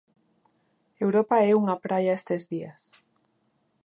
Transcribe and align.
Europa 1.05 1.35
é 1.49 1.51
unha 1.61 1.79
praia 1.85 2.15
estes 2.19 2.41
días. 2.53 2.81